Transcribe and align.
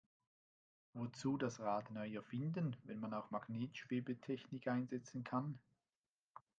Wozu 0.95 1.37
das 1.37 1.59
Rad 1.59 1.91
neu 1.91 2.09
erfinden, 2.11 2.75
wenn 2.85 2.99
man 2.99 3.13
auch 3.13 3.29
Magnetschwebetechnik 3.29 4.67
einsetzen 4.67 5.23
kann? 5.23 5.59